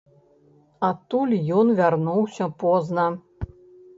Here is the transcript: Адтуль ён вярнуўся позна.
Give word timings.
Адтуль 0.87 1.35
ён 1.59 1.67
вярнуўся 1.79 2.45
позна. 2.63 3.05